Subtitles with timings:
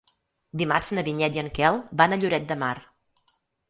[0.61, 2.77] Dimarts na Vinyet i en Quel van a Lloret de Mar.